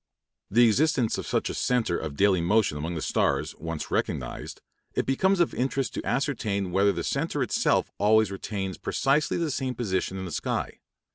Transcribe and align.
The 0.49 0.65
existence 0.65 1.19
of 1.19 1.27
such 1.27 1.47
a 1.47 1.53
centre 1.53 1.95
of 1.99 2.15
daily 2.15 2.41
motions 2.41 2.79
among 2.79 2.95
the 2.95 3.03
stars 3.03 3.55
once 3.57 3.91
recognized, 3.91 4.59
it 4.95 5.05
becomes 5.05 5.39
of 5.39 5.53
interest 5.53 5.93
to 5.93 6.03
ascertain 6.03 6.71
whether 6.71 6.91
the 6.91 7.03
centre 7.03 7.43
itself 7.43 7.91
always 7.99 8.31
retains 8.31 8.79
precisely 8.79 9.37
the 9.37 9.51
same 9.51 9.75
position 9.75 10.17
in 10.17 10.25
the 10.25 10.31
sky. 10.31 10.79